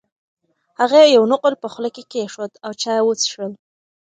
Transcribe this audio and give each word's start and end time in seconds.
هغې 0.79 1.03
یو 1.15 1.23
نقل 1.33 1.53
په 1.61 1.67
خوله 1.73 1.89
کې 1.95 2.03
کېښود 2.11 2.51
او 2.65 2.71
چای 2.81 2.97
یې 3.01 3.05
وڅښل. 3.07 3.51